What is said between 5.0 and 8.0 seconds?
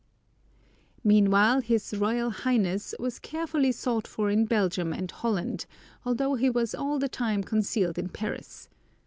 Holland, although he was all the time concealed